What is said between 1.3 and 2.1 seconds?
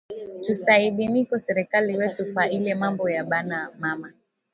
serkali